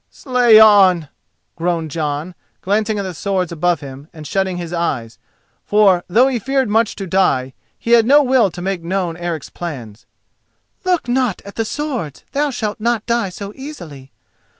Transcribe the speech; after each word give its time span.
"Slay 0.09 0.59
on," 0.59 1.09
groaned 1.55 1.91
Jon, 1.91 2.33
glancing 2.61 2.97
at 2.97 3.03
the 3.03 3.13
swords 3.13 3.51
above 3.51 3.81
him, 3.81 4.07
and 4.11 4.25
shutting 4.25 4.57
his 4.57 4.73
eyes. 4.73 5.19
For, 5.63 6.03
though 6.07 6.27
he 6.27 6.39
feared 6.39 6.69
much 6.69 6.95
to 6.95 7.05
die, 7.05 7.53
he 7.77 7.91
had 7.91 8.07
no 8.07 8.23
will 8.23 8.49
to 8.49 8.63
make 8.63 8.81
known 8.81 9.15
Eric's 9.15 9.51
plans. 9.51 10.07
"Look 10.83 11.07
not 11.07 11.39
at 11.45 11.53
the 11.53 11.65
swords; 11.65 12.23
thou 12.31 12.49
shalt 12.49 12.79
not 12.79 13.05
die 13.05 13.29
so 13.29 13.53
easily. 13.55 14.11